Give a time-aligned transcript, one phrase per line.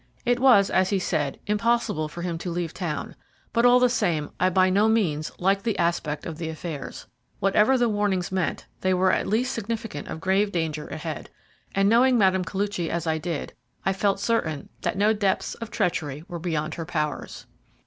[0.25, 3.15] It was, as he said, impossible for him to leave town,
[3.53, 7.05] but all the same I by no means liked the aspect of affairs.
[7.39, 11.29] Whatever the warnings meant, they were at least significant of grave danger ahead,
[11.75, 12.41] and knowing Mme.
[12.45, 13.53] Koluchy as I did,
[13.85, 17.45] I felt certain that no depths of treachery were beyond her powers.